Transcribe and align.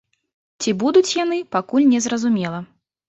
Ці 0.63 0.71
будуць 0.83 1.13
яны, 1.23 1.37
пакуль 1.57 1.85
незразумела. 1.93 2.67